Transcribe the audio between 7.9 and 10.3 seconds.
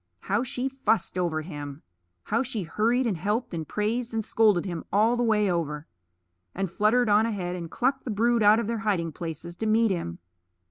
the brood out of their hiding places to meet him!